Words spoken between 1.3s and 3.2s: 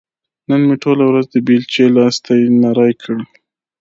د بېلچې لاستي نري کړ.